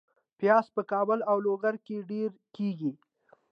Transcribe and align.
پیاز 0.39 0.65
په 0.75 0.81
کابل 0.91 1.19
او 1.29 1.37
لوګر 1.45 1.75
کې 1.85 1.97
ډیر 2.11 2.31
کیږي 2.55 2.91